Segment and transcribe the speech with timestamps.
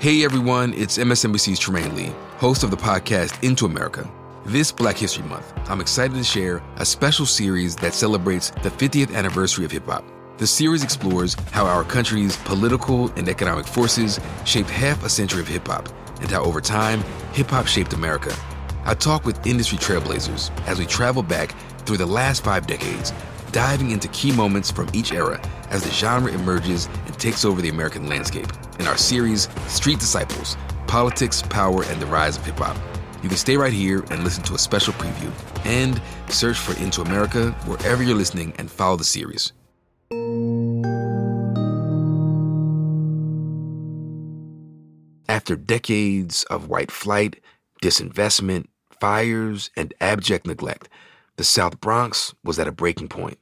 [0.00, 4.10] Hey everyone, it's MSNBC's Trymaine Lee, host of the podcast Into America.
[4.46, 9.14] This Black History Month, I'm excited to share a special series that celebrates the 50th
[9.14, 10.02] anniversary of hip hop.
[10.38, 15.48] The series explores how our country's political and economic forces shaped half a century of
[15.48, 15.86] hip hop,
[16.22, 17.02] and how over time,
[17.34, 18.34] hip hop shaped America.
[18.86, 23.12] I talk with industry trailblazers as we travel back through the last five decades,
[23.52, 25.38] diving into key moments from each era
[25.68, 28.48] as the genre emerges and takes over the American landscape
[28.80, 30.56] in our series, Street Disciples
[30.86, 32.76] Politics, Power, and the Rise of Hip Hop.
[33.22, 35.30] You can stay right here and listen to a special preview,
[35.64, 39.52] and search for Into America wherever you're listening and follow the series.
[45.28, 47.40] After decades of white flight,
[47.80, 48.66] disinvestment,
[48.98, 50.88] fires, and abject neglect,
[51.36, 53.38] the South Bronx was at a breaking point.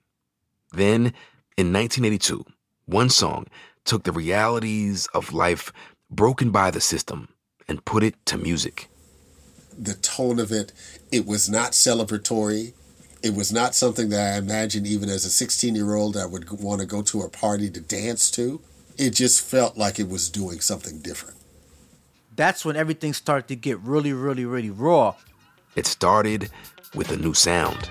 [0.72, 1.14] Then,
[1.56, 2.44] in 1982,
[2.84, 3.46] one song
[3.88, 5.72] took the realities of life
[6.10, 7.28] broken by the system
[7.66, 8.88] and put it to music.
[9.78, 10.72] The tone of it,
[11.10, 12.74] it was not celebratory.
[13.22, 16.50] It was not something that I imagined even as a 16 year old I would
[16.50, 18.60] want to go to a party to dance to.
[18.98, 21.38] It just felt like it was doing something different.
[22.36, 25.14] That's when everything started to get really, really, really raw.
[25.76, 26.50] It started
[26.94, 27.90] with a new sound.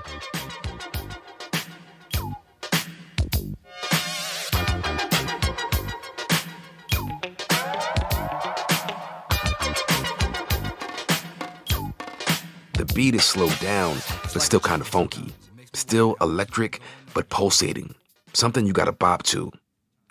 [12.78, 15.33] The beat is slowed down, but still kind of funky.
[15.73, 16.80] Still electric,
[17.16, 17.95] but pulsating.
[18.33, 19.52] Something you gotta bop to.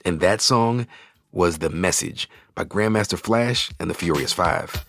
[0.05, 0.89] And that song
[1.31, 4.85] was The Message by Grandmaster Flash and the Furious Five.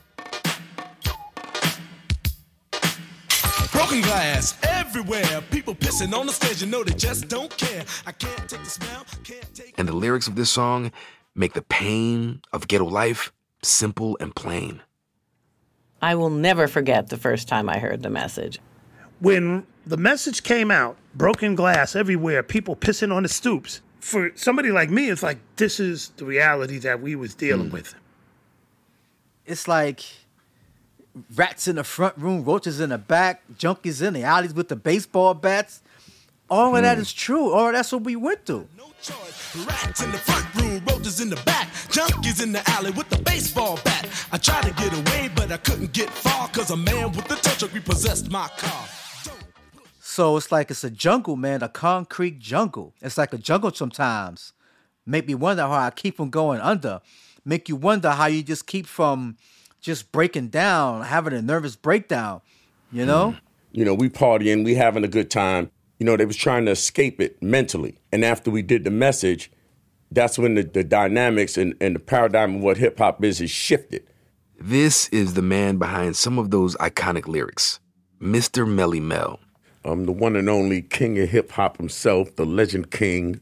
[3.72, 5.44] Broken glass everywhere.
[5.52, 7.86] People pissing on the stage, you know they just don't care.
[8.08, 10.92] I can't take the smell, can't take And the lyrics of this song
[11.36, 14.82] make the pain of ghetto life simple and plain.
[16.02, 18.60] I will never forget the first time I heard the message.
[19.20, 23.82] when the message came out, broken glass everywhere, people pissing on the stoops.
[24.00, 27.74] For somebody like me, it's like this is the reality that we was dealing hmm.
[27.74, 27.96] with.
[29.46, 30.04] It's like
[31.36, 34.76] rats in the front room, roaches in the back, junkies in the alleys with the
[34.76, 35.82] baseball bats.
[36.50, 37.02] All of that hmm.
[37.02, 37.52] is true.
[37.52, 38.68] All that's what we went through.
[38.78, 39.56] no choice.
[39.66, 43.18] Rats in the front room, roaches in the back, junkies in the alley with the
[43.24, 44.08] baseball bat.
[44.32, 47.36] I tried to get away, but I couldn't get far, cause a man with a
[47.36, 48.88] tow truck repossessed my car.
[50.00, 52.94] So it's like it's a jungle, man, a concrete jungle.
[53.02, 54.54] It's like a jungle sometimes.
[55.06, 57.02] Make me wonder how I keep from going under.
[57.46, 59.38] Make you wonder how you just keep from
[59.80, 62.42] just breaking down, having a nervous breakdown.
[62.92, 63.32] You know?
[63.32, 63.38] Hmm.
[63.74, 65.72] you know, we partying, we having a good time.
[66.00, 67.98] You know, they was trying to escape it mentally.
[68.12, 69.52] And after we did the message,
[70.12, 73.52] that's when the, the dynamics and, and the paradigm of what hip hop is is
[73.52, 74.08] shifted.
[74.60, 77.80] This is the man behind some of those iconic lyrics,
[78.22, 78.66] Mr.
[78.66, 79.40] Melle Mel.
[79.84, 83.40] I'm the one and only king of hip hop himself, the legend king,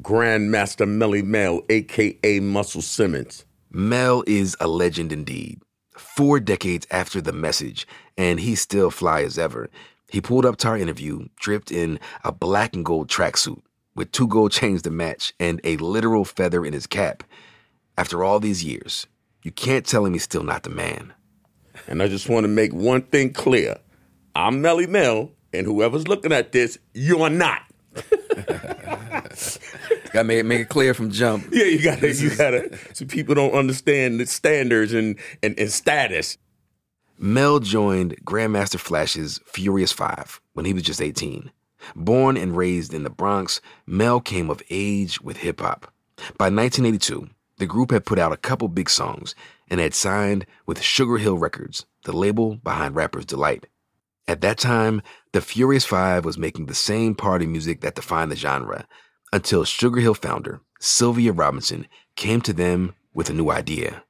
[0.00, 3.44] Grandmaster Melle Mel, aka Muscle Simmons.
[3.70, 5.60] Mel is a legend indeed.
[5.96, 7.86] Four decades after the message,
[8.18, 9.70] and he's still fly as ever.
[10.12, 13.62] He pulled up to our interview, dripped in a black and gold tracksuit
[13.94, 17.24] with two gold chains to match and a literal feather in his cap.
[17.96, 19.06] After all these years,
[19.42, 21.14] you can't tell him he's still not the man.
[21.88, 23.78] And I just want to make one thing clear.
[24.36, 27.62] I'm Melle Mel, and whoever's looking at this, you're not.
[30.12, 31.48] Gotta make it, make it clear from jump.
[31.50, 36.36] Yeah, you gotta, you gotta, so people don't understand the standards and, and, and status.
[37.24, 41.52] Mel joined Grandmaster Flash's Furious Five when he was just 18.
[41.94, 45.92] Born and raised in the Bronx, Mel came of age with hip hop.
[46.36, 47.28] By 1982,
[47.58, 49.36] the group had put out a couple big songs
[49.70, 53.68] and had signed with Sugar Hill Records, the label behind Rapper's Delight.
[54.26, 55.00] At that time,
[55.30, 58.84] the Furious Five was making the same party music that defined the genre
[59.32, 64.02] until Sugar Hill founder Sylvia Robinson came to them with a new idea.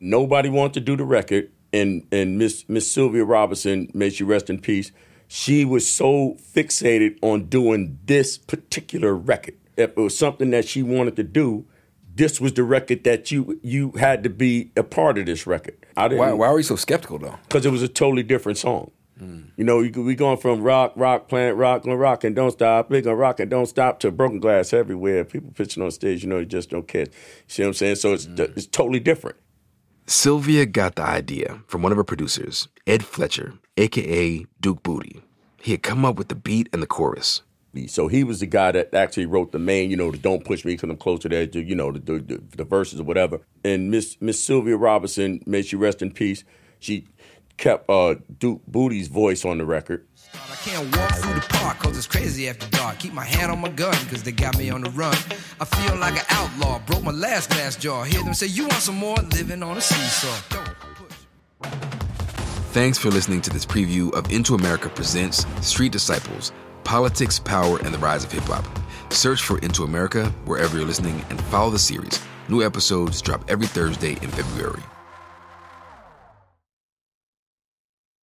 [0.00, 4.50] Nobody wanted to do the record, and and Miss Miss Sylvia Robinson, may she rest
[4.50, 4.92] in peace.
[5.26, 9.56] She was so fixated on doing this particular record.
[9.76, 11.66] If it was something that she wanted to do,
[12.14, 15.76] this was the record that you you had to be a part of this record.
[15.96, 17.38] I didn't Why, why are we so skeptical though?
[17.42, 18.90] because it was a totally different song.
[19.18, 19.40] Hmm.
[19.56, 23.00] You know, we going from rock, rock, planet rock, gonna rock and don't stop, we
[23.00, 25.24] gonna rock and don't stop to broken glass everywhere.
[25.24, 27.06] People pitching on stage, you know, they just don't care.
[27.06, 27.12] You
[27.48, 27.96] see what I'm saying?
[27.96, 28.36] So it's hmm.
[28.38, 29.36] it's totally different.
[30.10, 35.20] Sylvia got the idea from one of her producers, Ed Fletcher, aka Duke Bootee.
[35.60, 37.42] He had come up with the beat and the chorus.
[37.88, 40.64] So he was the guy that actually wrote the main, you know, the "Don't Push
[40.64, 43.40] Me" because I'm close to that, you know, the, the, the verses or whatever.
[43.62, 46.42] And Miss Miss Sylvia Robinson, may she rest in peace.
[46.78, 47.06] She
[47.58, 50.06] kept uh, Duke Bootee's voice on the record.
[50.34, 52.98] I can't walk through the park cause it's crazy after dark.
[52.98, 55.16] Keep my hand on my gun cause they got me on the run.
[55.60, 58.04] I feel like an outlaw, broke my last glass jaw.
[58.04, 59.16] Hear them say, You want some more?
[59.16, 60.40] Living on a seesaw.
[60.50, 61.70] Don't push.
[62.72, 66.52] Thanks for listening to this preview of Into America Presents Street Disciples
[66.84, 68.64] Politics, Power, and the Rise of Hip Hop.
[69.12, 72.20] Search for Into America wherever you're listening and follow the series.
[72.48, 74.82] New episodes drop every Thursday in February.